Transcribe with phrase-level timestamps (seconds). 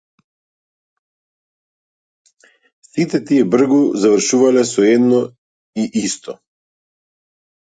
[2.89, 5.21] Сите тие бргу завршувале, со едно
[5.81, 6.33] и исто.